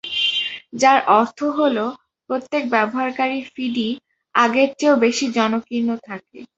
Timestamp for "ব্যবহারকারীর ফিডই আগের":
2.69-4.69